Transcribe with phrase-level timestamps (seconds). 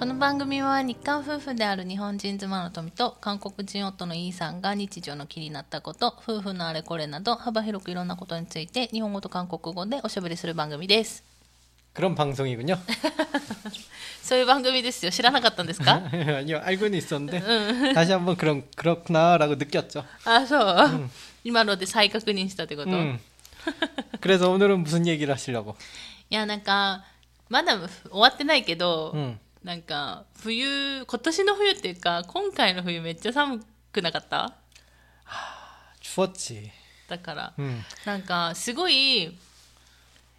[0.00, 11.24] この番組は日韓夫婦である日本人妻の富と韓国人夫のイーさんが日常の気になったこと夫婦のあれこれなど幅広くいろんなことについて日本語と韓国語でおしゃべりする番組です
[11.94, 12.76] 그런 방송이군요.
[14.22, 20.04] そういう番組ですよ知らなかったんですか 아니요, 알고는 있었는데 다시 한번 그런 그렇구나라고 느꼈죠.
[20.26, 21.10] あそう、
[21.42, 23.18] 今ので再確認したってこと、 음.
[24.20, 25.74] 그래서 오늘은 무슨 얘기를 하시려고?
[26.28, 27.04] いやなんか
[27.48, 29.38] まだ終わってないけど、 음.
[29.64, 34.54] なんか冬今年の冬っていうか今回の冬めっちゃ寒くなかった
[36.00, 36.70] 추웠지.
[37.08, 37.82] だから、 음.
[38.04, 39.36] なんかすごい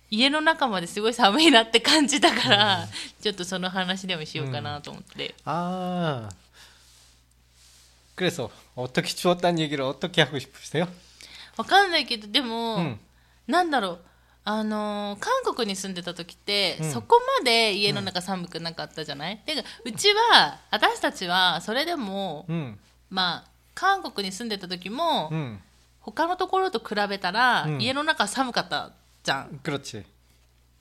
[0.09, 2.88] 家の中まですごい寒いなって感じだから、
[3.21, 6.30] ちょっとその話でもしようかなと思って、 아.
[8.16, 10.88] 그래서 어떻게 추웠다는 얘기를 어떻게 하고 싶으세요?
[11.57, 12.99] わかんないけどでも、 음.
[13.48, 13.99] なんだろう
[14.45, 25.60] あのー、韓国に住んでた時って、うん、そこまで家の中寒くなかったじゃない、うん、てかうちは私たちはそれでも、うん、まあ韓国に住んでた時も、うん、
[26.01, 29.60] 他のところと比べたら、家の中寒かったじゃん。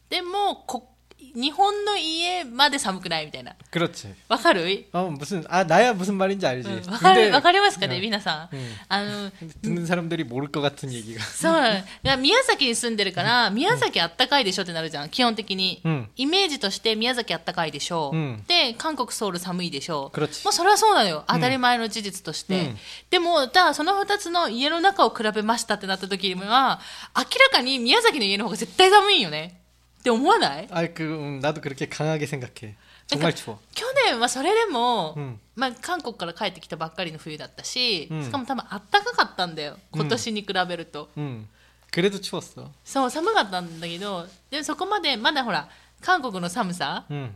[0.10, 4.15] でもこ日本の家まで寒くないみたいな 그렇지.
[4.29, 6.67] わかる 어 무슨 아 나야 무슨 말인지 알지.
[6.69, 8.01] うんわかるわかりますかね、 음.
[8.01, 9.31] 皆さん、うんあの
[9.63, 11.23] 듣는 사람들이 모를 것 같은 얘기가.
[11.23, 20.43] そうなのいや宮崎に住んでるから宮崎あったかいでしょってなるじゃん基本的に、うんイメージとして宮崎あったかいでしょ、うんで韓国ソウル寒いでしょ 그렇지.
[20.45, 22.77] もうそれはそうなのよ当たり前の事実として、うん
[23.11, 26.81] でもじゃあその2つの家の中を比べましたってなった時には
[27.15, 29.60] 明らかに宮崎の家の方が絶対寒いんよね
[30.01, 32.77] って思わない 아, 그 음, 나도 그렇게 강하게 생각해.
[33.09, 33.59] 정말 추워.
[33.75, 41.47] 去年はそれでも、うんまあ、韓国から帰ってきたばっかりの冬だったし、うんしかも多分あったかかったんだよ今年に比べると、 음.
[41.93, 42.69] 그래도 추웠어.
[42.85, 45.69] そう寒かったんだけどでもそこまでまだほら
[46.01, 47.31] 韓国の寒さ 음.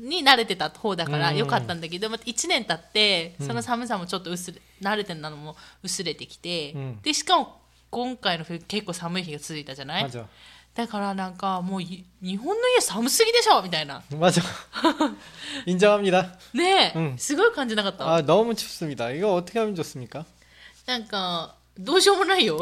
[0.00, 7.60] に慣れてた方だからうんよかったんだけど、また1年経ってその寒さもちょっと薄れ慣れてたのも薄れてきて、うんでしかも
[7.90, 10.24] 今回の冬結構寒い日が続いたじゃない 맞아.
[10.74, 14.40] だからなんかもうい日本の家寒すぎでしょみたいな 맞아.
[15.66, 16.38] 인정합니다.
[16.54, 19.10] ねえ、うんすごい感じなかった、 아, 너무 춥습니다.
[19.10, 20.24] 이거 어떻게 하면 좋습니까?
[20.86, 22.58] なんかどうしようもないよ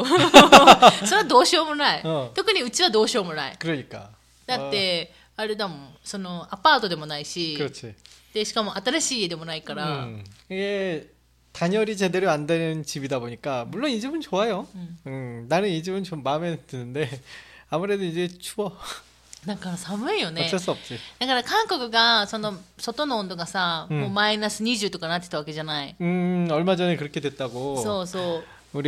[1.05, 4.09] それはどうしようもない、うん特にうちはどうしようもない 그러니까.
[4.45, 7.93] だって、あれだもんそのアパートでもないし 그렇지.
[8.33, 10.23] でしかも新しい家でもないから、 음.
[10.49, 11.09] 이게
[11.51, 14.67] 단열이 제대로 안 되는 집이다 보니까 물론 이 집은 좋아요.
[14.75, 14.97] 음.
[15.07, 17.09] 음, 나는 이 집은 좀 마음에 드는데
[17.69, 18.73] 아무래도 이제 추워.
[19.45, 20.99] だから寒いよね 어쩔 수 없지.
[21.19, 27.81] だから韓国がその外の温度がさ、うんもうマイナス20とかなってたわけじゃない、 음, 얼마 전에 그렇게 됐다고.
[27.81, 28.43] そうそう
[28.73, 28.83] 우리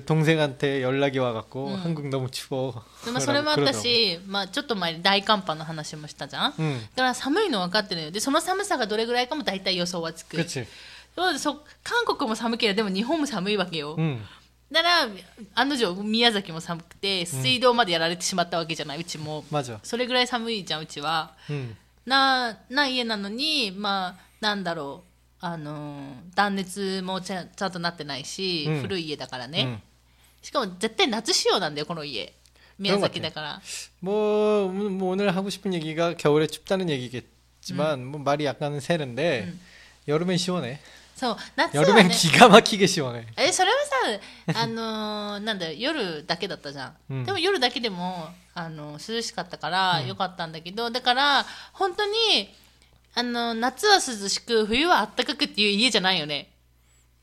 [0.00, 1.76] 그 동생한테 연락이 와갖고 음.
[1.82, 2.82] 한국 너무 추워.
[3.04, 10.66] でもそれもあったし、まあ、ちょっと前に大寒波の話もしたじゃん、 음, だから寒いの分かってるよでその寒さがどれぐらいかも大体予想はつく 그렇지.
[11.14, 14.20] そうでそ韓国も寒ければでも日本も寒いわけよ、 음,
[14.70, 15.08] だから
[15.54, 19.78] 案の定宮崎も寒くて水道までやられてしまったわけじゃない、うちも 맞아.
[19.82, 21.74] それぐらい寒いじゃんうちは 음,
[22.06, 25.04] なな家なのにまあなんだろ
[25.42, 29.78] うあのー断熱もちゃちゃんとなってないし、うん古い家だからね、 음.
[30.40, 32.32] しかも絶対夏仕様なんだよこの家
[32.78, 33.60] 宮崎だから
[34.00, 39.60] 뭐, 뭐 오늘 하고 싶은 얘기가 겨울에 춥다는 얘기겠지만 뭐 말이 약간은 새는데 음.
[40.08, 40.80] 여름엔 시원해.
[41.16, 43.26] そう夏は 여름엔 ね 기가 막히게 시원해.
[43.36, 43.76] えそれは
[44.54, 52.12] さあのーなんだよ夜だけだったじゃん、うんでも夜だけでもあの涼しかったからよかったんだけど、だから本当に
[53.14, 56.50] あの夏は涼しく冬は暖かくっていう家じゃないよね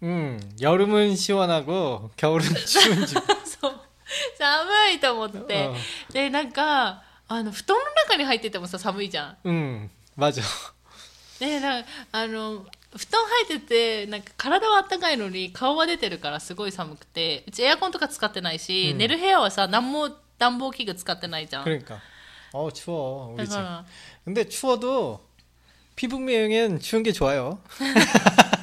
[0.02, 3.22] 음, 여름은 시원하고 겨울은 추운 집.
[3.46, 3.80] そう
[4.38, 5.76] 寒いと思って、うん
[6.14, 10.42] でなんかあの布団の中に入っててもさ寒いじゃん 음, 맞아.
[11.40, 13.68] でなんかあの 布団入って
[14.06, 22.00] てなんか体は暖かいのに顔は出てるからすごい寒くてうちエアコンとか使ってないし、うん寝る部屋はさ何も暖房器具使ってないじゃん 그러니까.
[22.54, 23.36] 어, 추워.
[23.36, 23.50] 우리 だ 집.
[23.54, 23.86] から
[24.26, 25.22] 근데 추워도
[25.96, 27.60] 피부미용엔 추운 게 좋아요.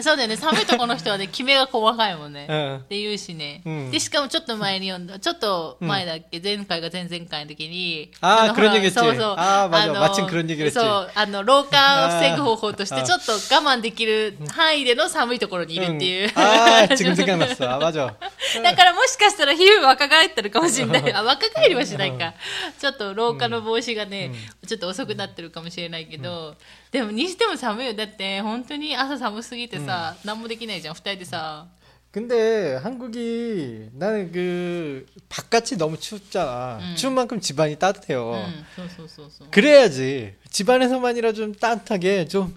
[0.00, 0.36] そうだよね。
[0.36, 5.18] 寒いとこの人はねきめが細かいもんね、うん、って言うしね、うん、でしかもちょっと前に読んだ。
[5.18, 8.10] ちょっと前だっけ、うん、前回が前々回の時に。
[8.20, 9.34] ああクロニグそうそう。
[9.36, 17.58] ああのマッチンクログそうあの老化を防ぐ方法としてちょっと我慢できる範囲での寒いところにいるっていう、ああ違います。
[18.62, 21.12] だからもしかしたら皮膚若返ってるかもしれない。
[21.12, 22.34] あ若返りはしないか、
[22.78, 24.32] ちょっと老化の防止がね、
[24.66, 26.54] ちょっと遅くなってるかもしれないけど、
[26.90, 27.94] でもにしても寒いよ。
[27.94, 29.87] だって本当に朝寒すぎてさ、
[30.23, 30.93] 何もできないじゃん。
[30.95, 31.65] 二人でさ、
[32.11, 36.77] 근데 한국이 나는 그 바깥이 너무 춥잖아.
[36.79, 36.95] 음.
[36.95, 38.33] 추운 만큼 집안이 따뜻해요.
[38.33, 42.55] うんそうそうそうそう 그래야지 집안에서만이라 좀 따뜻하게 좀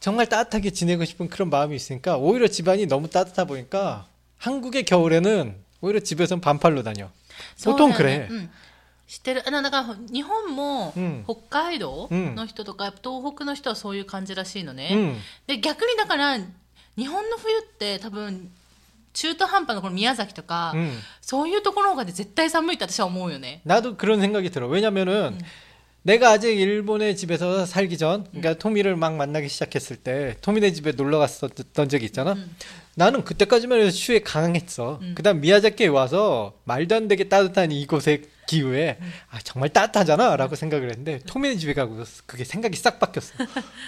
[0.00, 4.06] 정말 따뜻하게 지내고 싶은 그런 마음이 있으니까 오히려 집안이 너무 따뜻하 보니까
[4.38, 7.10] 한국의 겨울에는 오히려 집에선 반팔로 다녀.
[7.56, 8.28] そう 보통 だよね 그래.
[8.30, 8.50] うん
[9.08, 15.16] 知ってるあだから日本もうん北海道の人とか、やっぱ東北の人はそういう感じらしいのね、 음.
[15.46, 16.38] で逆にだから
[16.96, 18.50] 日本の冬って多分
[19.12, 20.98] 中途半端なこの宮崎とか、 음.
[21.20, 24.68] そういうところが絶対寒いって私は思うよね 나도 그런 생각이 들어.
[24.68, 25.38] 왜냐면은
[26.02, 31.18] 내가 아직 일본의 집에서 살기 전, 그러니까 토미를 막 만나기 시작했을 때 토미네 집에 놀러
[31.18, 32.32] 갔었던 적이 있잖아.
[32.32, 32.56] 음.
[32.94, 34.98] 나는 그때까지만 해도 추위에 강했어.
[35.02, 35.14] 음.
[35.16, 38.98] 그다음 미야자키에 와서 말도 안 되게 따뜻한 이곳의 기후에
[39.30, 43.32] 아 정말 따뜻하잖아라고 생각을 했는데 토미네 집에 가고 그게 생각이 싹 바뀌었어.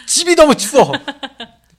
[0.07, 0.93] 집이 너무 추워.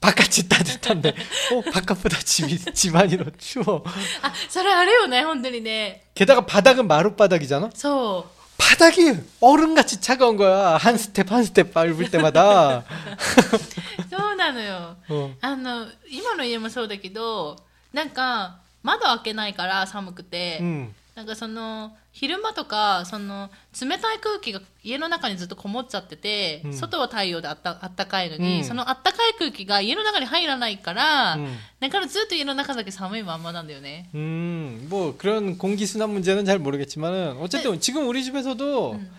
[0.00, 1.08] 바깥이 따뜻한데
[1.52, 3.82] 어 바깥보다 집이 집안이 더 추워.
[4.22, 7.70] あそれあれよね本当にね 게다가 바닥은 마룻바닥이잖아.
[7.74, 10.76] そう 바닥이 얼음같이 차가운 거야.
[10.76, 12.84] 한 스텝 한 스텝 밟을 때마다.
[14.08, 15.34] そうなのよ 어.
[15.40, 17.56] あの今の家もそうだけど
[17.92, 20.94] なんか窓開けないから寒くて、 음.
[21.16, 23.48] なんかその 昼間とかその
[23.80, 31.56] 冷たい空気が家の中にずっとこもっちゃってて、うん外は太陽であったあったかいのに、うんそのあったかい空気が家の中に入らないから、 음.
[31.80, 34.08] だからずっと家の中だけ寒いまんまなんだよね。
[34.14, 39.10] 음, 뭐 그런 공기 순환 문제는 잘 모르겠지만은 어쨌든 지금 우리 집에서도 음.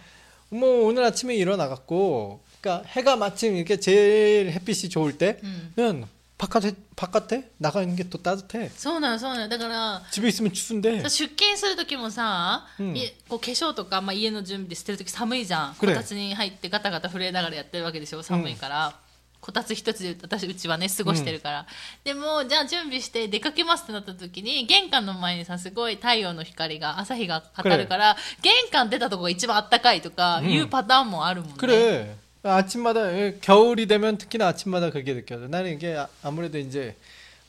[0.49, 6.07] 뭐 오늘 아침에 일어나갖고 그러니까 해가 마침 이렇게 제일 햇빛이 좋을 うん、 때면
[6.37, 8.69] 바깥에 바깥에 나가 있는 게 또 따뜻해.
[8.69, 11.01] そうなのそうなのだから 집에 있으면 추운데.
[11.01, 18.95] さ出勤する時もさ、うんいこう化粧とか、まあ、家の準備してる時寒いじゃんこくれたつに入ってガタガタ震えながらやってるわけでしょ寒いから、
[19.41, 21.65] こたつ一つで私うちはね過ごしてるから、
[22.05, 32.15] でもじゃあ準備して出かけますってなった時に玄関の前にさすごい太陽の光が朝日が当たるから玄関出たとこが一番あったかいとかうんいうパターンもあるもんね、 그래.
[32.43, 35.47] 아침마다 예, 겨울이 되면 특히나 아침마다 그게 느껴져.
[35.47, 36.95] 나는 이게 아- 아무래도 이제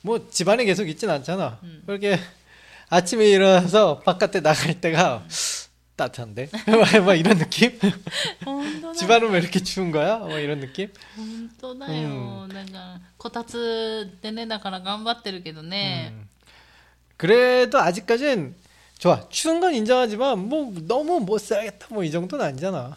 [0.03, 1.59] 뭐 집안에 계속 있진 않잖아.
[1.63, 1.83] 음.
[1.87, 2.19] 그렇게
[2.89, 5.25] 아침에 일어나서 바깥에 나갈 때가
[5.97, 6.49] 따뜻한데?
[7.05, 7.79] 막 이런 느낌?
[8.45, 10.17] 本当だ 집안은 왜 이렇게 추운 거야?
[10.19, 10.89] 뭐 이런 느낌?
[11.17, 16.27] 本当だよ、なんかこたつでねだから頑張ってるけどね、 음.
[17.17, 18.55] 그래도 아직까진
[18.99, 19.29] 좋아.
[19.29, 22.97] 추운 건 인정하지만 뭐 너무 못 살겠다 뭐 이 정도는 아니잖아.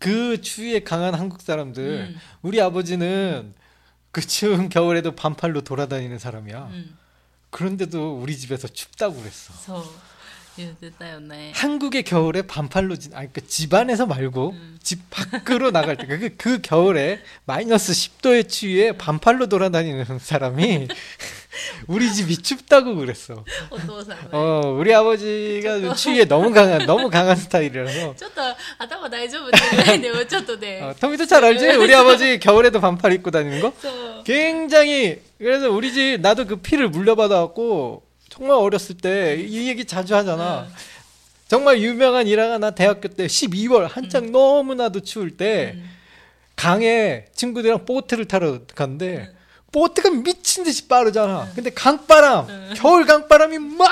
[0.00, 2.20] 그 추위에 강한 한국 사람들 음.
[2.42, 3.52] 우리 아버지는
[4.10, 6.68] 그 추운 겨울에도 반팔로 돌아다니는 사람이야.
[6.72, 6.98] 음.
[7.50, 9.52] 그런데도 우리 집에서 춥다고 그랬어.
[9.54, 9.84] So.
[10.58, 10.74] 예,
[11.54, 14.78] 한국의 겨울에 반팔로 지, 아니 그러니까 집 안에서 말고 음.
[14.82, 20.88] 집 밖으로 나갈 때 그그 그 겨울에 마이너스 10도의 추위에 반팔로 돌아다니는 사람이
[21.86, 23.44] 우리 집이 춥다고 그랬어.
[24.32, 28.14] 어, 우리 아버지가 추위에 너무 강한 너무 강한 스타일이라서.
[28.78, 29.48] 아따마 좀
[30.82, 31.66] 어, 토미도 잘 알지?
[31.76, 33.72] 우리 아버지 겨울에도 반팔 입고 다니는 거?
[34.24, 40.66] 굉장히 그래서 우리 집 나도 그 피를 물려받아갖고 정말 어렸을 때 이 얘기 자주 하잖아.
[41.48, 44.32] 정말 유명한 일화가 나 대학교 때 12월 한창 음.
[44.32, 45.90] 너무나도 추울 때 음.
[46.54, 49.32] 강에 친구들이랑 보트를 타러 갔는데
[49.72, 51.48] 보트가 미친 듯이 빠르잖아.
[51.54, 53.88] 근데 강바람, 겨울 강바람이 막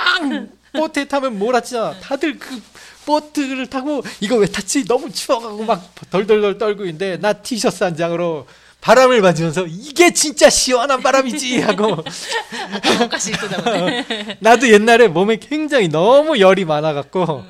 [0.72, 2.00] 보트에 타면 몰아치잖아.
[2.00, 2.60] 다들 그
[3.06, 4.84] 보트를 타고 이거 왜 탔지?
[4.84, 8.46] 너무 추워가고 막 덜덜덜 떨고 있는데 나 티셔츠 한 장으로
[8.80, 11.96] 바람을 맞으면서 이게 진짜 시원한 바람이지 하고
[13.70, 14.34] 어.
[14.40, 17.44] 나도 옛날에 몸에 굉장히 너무 열이 많아갖고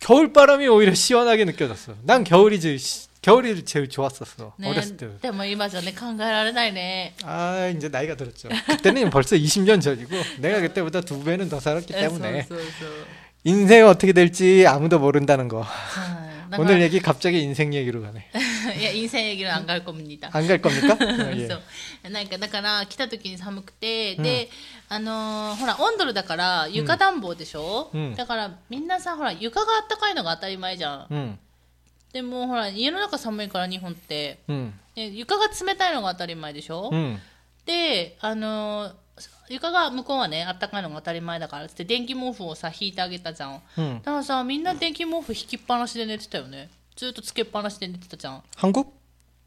[0.00, 1.92] 겨울 바람이 오히려 시원하게 느껴졌어.
[2.02, 2.78] 난 겨울이 지
[3.23, 5.07] 겨울이 제일 좋았었어 ね 어렸을 때.
[5.21, 8.49] でも今じゃね考えられないね 아 이제 나이가 들었죠.
[8.67, 10.09] 그때는 벌써 20년 전이고
[10.39, 12.89] 내가 그때보다 두 배는 더 살았기 え 때문에 そうそうそう
[13.45, 15.61] 인생 어떻게 될지 아무도 모른다는 거.
[15.61, 18.25] はいだから 오늘 얘기 갑자기 인생 얘기로 가네.
[18.79, 20.29] いや陰性얘기를 안 갈 겁니다.
[20.33, 20.97] 안 갈 겁니까?
[20.99, 21.47] 아, 예.
[21.47, 21.55] そ
[22.07, 24.49] うなんかだから来た時に寒くて、で
[24.89, 31.39] あのーほらオンドルだから床暖房でしょ、うんだからみんなさほら床があったかいのが当たり前じゃん 응,
[32.14, 37.18] でもほら家の中寒いから日本って、うん、床が冷たいのが当たり前でしょ、うん、
[37.66, 38.92] であの
[39.48, 46.70] 床が向こうはねあったかいのが当たり前だからっって電気毛布をさ引いてあげたじゃん、うん、だからさみんな電気毛布引きっぱなしで寝てたよね。
[46.96, 48.42] ずっとつけっぱなしで寝てたじゃん。
[48.56, 48.86] 韓国？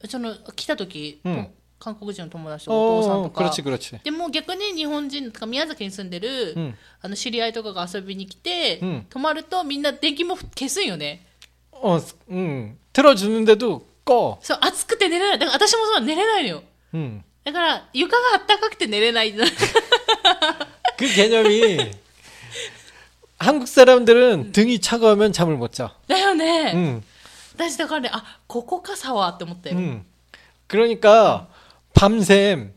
[0.09, 1.47] その来た時、うん。
[1.79, 3.99] 韓国人の友達とお父さんとか。
[4.03, 11.26] でも逆に日本人とか宮崎に住んでる、うん、あの知り合いとかが遊びに来て、うん、泊まるとみんな電気毛布消すんよね。
[11.76, 11.98] 어,
[12.30, 12.76] 응.
[12.92, 14.38] 틀어주는데도 꺼.
[14.42, 16.62] そう暑くて寝れないだから私もそう寝れないのよ
[16.94, 17.22] 응.
[17.44, 21.90] だから床があったかくて寝れない 그 개념이
[23.38, 25.94] 한국 사람들은 등이 차가우면 잠을 못 자.
[26.06, 27.02] だよね、 응.
[27.54, 30.04] 私だからねあここかサワーって思ったよ、 응.
[30.68, 31.48] 그러니까
[31.94, 32.72] 밤샘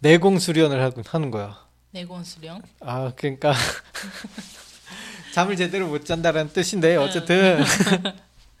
[0.00, 1.58] 내공 수련을 하고 하는 거야.
[1.92, 3.52] 寝ゴンするよん 아, 그러니까
[5.34, 7.62] 잠을 제대로 못 잔다라는 뜻인데 어쨌든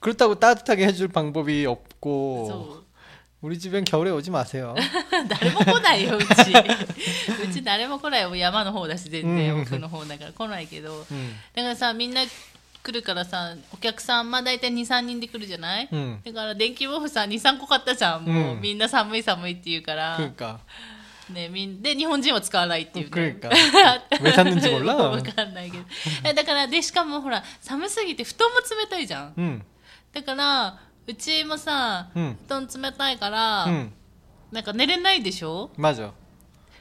[0.00, 2.84] 그렇다고 따뜻하게 해줄 방법이 そ 없고 う
[3.42, 4.74] 우리 집엔 겨울에 오지 마세요
[5.28, 6.26] 誰も来ないようち
[7.44, 11.32] うち誰も来ないよ山の方だし全然うん奥の方だから来ないけど 음.
[11.54, 16.20] だからさみんな来るからさお客さんまあ大体23人で来るじゃない 음.
[16.24, 20.58] だから電気毛布さ23個買ったじゃんもう、うんみんな寒い寒いって言うから、 그러니까
[21.30, 23.48] ね、みんで日本人は使わないっていうね 그러니까
[24.20, 25.84] 왜 샀는지 몰라 わかんないけど
[26.22, 29.62] えだからでしかもほら寒すぎて布団も冷たいじゃん 음.
[30.12, 32.36] だからうちもさ、 음.
[32.46, 33.90] 布団冷たいから、 음.
[34.52, 36.12] なんか寝れないでしょ 맞아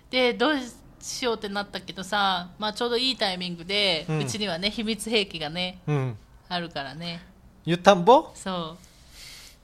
[0.09, 0.59] でどう
[1.01, 6.15] しようってなったけどさ、まあ、ちょうどいいタイミングで、ううんちにはね秘密兵器がね 음.
[6.49, 7.21] あるからね
[7.65, 8.31] 유탄보?
[8.35, 8.77] そ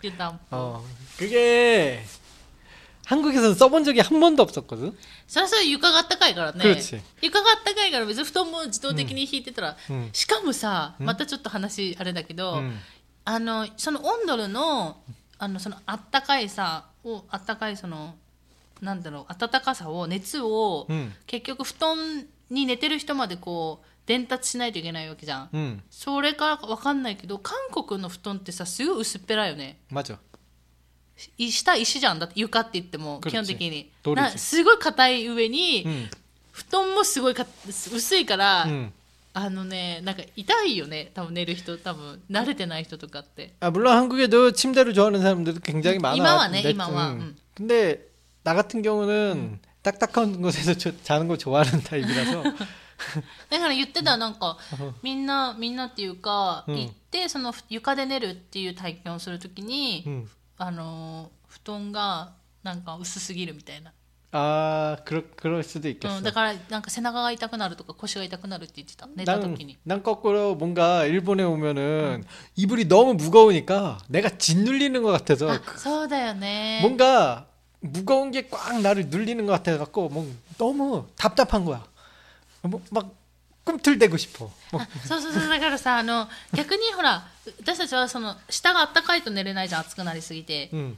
[0.01, 0.83] う湯たんぽ 어.
[1.17, 2.01] 그게
[3.05, 4.95] 한국에서는 써본 적이 한 번도 없었거든
[5.27, 12.79] それはそれ床があったかいからね그렇지 床があったかいから別に布団も自動的に引いてたら、うんしかもさまたちょっと話あれだけど、 음.
[13.25, 14.97] あのそのオンドルの
[15.37, 18.15] あのそのあったかいさをあったかいその
[18.81, 21.11] なんだろう暖かさを熱を、 음.
[21.27, 25.79] 結局布団に寝てる人までこう伝達しないといけないわけじゃん 음.
[25.91, 30.17] それからか分かんないけど韓国の布団ってさすごい薄っぺらいよね 맞아
[31.37, 36.09] い下石じゃんだって床って言っても그렇지 基本的に道理なすごい硬い上に、 음.
[36.51, 38.91] 布団もすごいか薄いから、 음.
[39.33, 46.15] あのねなんか痛いよね多分寝る人多分慣れてない人とかって 아, 물론 한국에도 침대를 좋아하는 사람들도 굉장히 많아.
[46.15, 47.09] 이마와네, 근데, 이마와.
[47.11, 47.19] 음.
[47.21, 47.37] 음.
[47.53, 48.07] 근데
[48.43, 52.43] 나 같은 경우는 딱딱한 곳에서 저- 자는 거 좋아하는 타입이라서
[53.49, 54.57] だから言ってたなんか
[55.03, 60.27] みんなみんなっていうか、うん行ってその床で寝るっていう体験をするときに、 음.
[60.57, 63.91] あのー布団がなんか薄すぎるみたいな、
[64.33, 66.17] 아 그럴 그럴 수도 있겠어.
[66.17, 72.23] うん、だからなんか背中が痛くなるとか腰が痛くなるって言ってた寝た 난, 時に 난 거꾸로 뭔가 일본에 오면은
[72.55, 77.47] 이불이 너무 무거우니까 내가 짓눌리는 것 같아서 あそうだよね 뭔가
[77.81, 80.27] 무거운 게 꽉 나를 눌리는 것 같아갖고 뭐
[80.57, 81.83] 너무 답답한 거야.
[82.61, 83.15] 뭐, 막
[83.63, 84.51] 꿈틀대고 싶어.
[84.71, 87.25] 뭐, あそうそうそうだからさあの逆にほら
[87.61, 90.97] 私たちはその下があったかいと寝れないじゃん暑くなりすぎて 음,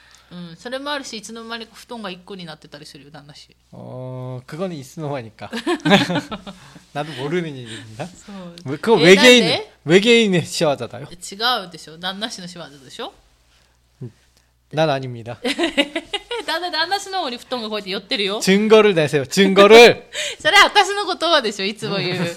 [0.32, 5.48] うん、それもあるしいつの間にか布団が1個になってたりするよ旦那氏 어, 그거는 이스노마니까.
[6.92, 8.06] 나도 모르는 일입니다.
[8.06, 9.72] そう 왜- 그거 예, 외계인 난데?
[9.84, 11.04] 외계인의 시와자다요.
[11.12, 13.12] 違うでしょ旦那氏の仕業でしょ
[14.72, 15.38] 난 아닙니다.
[15.44, 15.54] え
[16.44, 19.24] だんだん旦那氏の方に布団がこうやって寄ってるよ 증거를 내세요.
[19.26, 20.02] 증거를.
[20.40, 22.36] それは私の言葉でしょいつも言う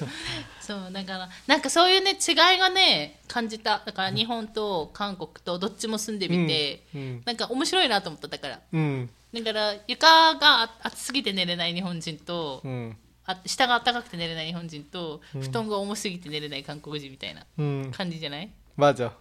[0.64, 19.12] そうだからなんかそういうね違いがね感じただから日本と韓国とどっちも住んでみて、 음, なんか面白いなと思っただから 음, だから床があ暑すぎて寝れない日本人と、 음, あ下が暖かくて寝れない日本人と、布団が重すぎて寝れない韓国人みたいな 음, 感じじゃない 맞아.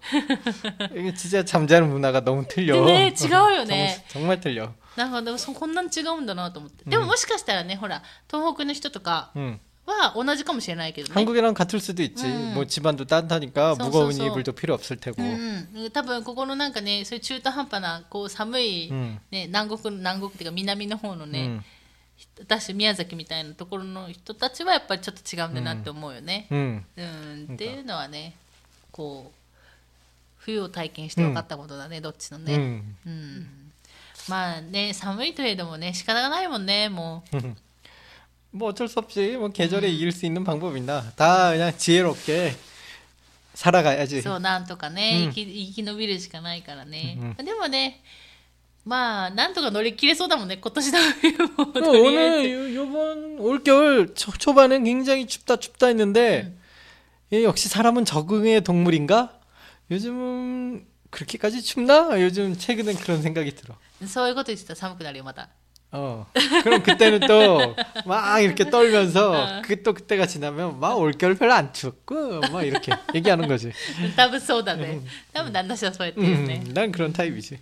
[0.94, 2.76] 이게 진짜 잠자는 문화가 너무 틀려.
[2.86, 4.70] でね違うよね 정, 정말 틀려.
[4.96, 11.14] なんかでもそこんなに違うんだなと思って、でももしかしたらねほら東北の人とか 음, は同じかもしれないけどね。
[11.14, 12.26] 한국이랑 같을 수도 있지.
[12.26, 12.54] 음.
[12.54, 14.26] 뭐 집안도 따뜻하니까 소, 무거운 소, 소.
[14.26, 15.22] 이불도 필요 없을 테고.
[15.22, 19.18] うんうん、多分ここのなんかねそういう中途半端なこう寒い、 음.
[19.30, 21.64] ね、南国南国っていうか南の方のね、 음.
[22.40, 26.46] 私宮崎みたいなところの人たちはやっぱりちょっと違うんだなって思うよね。
[26.50, 26.84] 음.
[26.96, 28.34] うん、っていうのはね
[28.92, 29.34] こう
[30.36, 32.82] 冬を体験して分かったことだね、どっちのね、 음.
[33.06, 33.46] うん、
[34.28, 37.24] まあね寒いといえどもね仕方がないもんねも
[38.52, 39.36] 뭐 어쩔 수 없지.
[39.36, 42.56] 뭐 계절에 이길 수 있는 방법이나 다 그냥 지혜롭게 う
[43.54, 44.22] 살아가야지.
[44.22, 48.00] そうなんとかね、うん生き生き延びるしかないからね、うでもね
[48.84, 56.54] まあなんとか乗り切れそうだもんね今年の冬も 어, とりあえず 오늘 요- 요번 올겨울 초, 초반엔 굉장히 춥다 춥다 했는데
[57.32, 59.38] 예, 역시 사람은 적응의 동물인가?
[59.90, 62.20] 요즘은 그렇게까지 춥나?
[62.22, 63.74] 요즘 최근엔 그런 생각이 들어.
[64.06, 65.48] そういうこと言ってたら寒くなるよまた
[65.92, 66.26] 어.
[66.64, 72.40] 그럼 그때는 또 막 이렇게 떨면서 그 또 그때가 지나면 막 올겨울 별로 안 춥고
[72.52, 73.72] 막 이렇게 얘기하는 거지.
[74.14, 75.00] 多分そうだね
[75.32, 77.58] 多分旦那氏はそうやって言うね、 음, 난 그런 타입이지.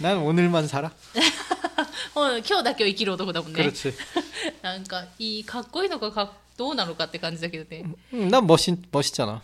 [0.00, 0.90] 난 오늘만 살아.
[2.14, 3.94] ほん今日だけを生きる男だもんね 그렇지.
[4.62, 9.40] なんかいいかっこいいのかかどうなのかって感じだけどね、 음, 난 멋있 멋있잖아.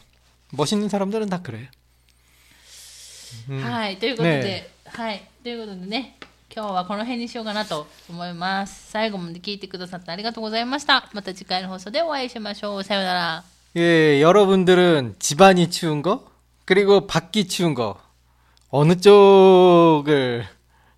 [0.53, 1.71] 멋있는 사람들은 다 그래.
[3.49, 3.63] 음.
[3.63, 6.17] はいということで、ねはいということでね
[6.55, 13.45] 今日はこの辺にしようかなと思います最後まで聞いてくださってありがとうございましたまた次回の放送でお会いしましょうさようなら
[13.77, 16.27] 예, 여러분들은 집안이 추운 거
[16.65, 17.99] 그리고 밖이 추운 거
[18.71, 20.47] 어느 쪽을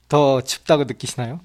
[0.09, 1.41] 더 춥다고 느끼시나요?